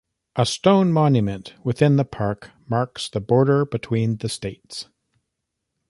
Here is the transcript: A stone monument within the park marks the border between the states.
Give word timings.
A 0.35 0.47
stone 0.47 0.91
monument 0.91 1.53
within 1.63 1.95
the 1.97 2.05
park 2.05 2.49
marks 2.67 3.07
the 3.07 3.19
border 3.19 3.65
between 3.67 4.17
the 4.17 4.29
states. 4.29 4.87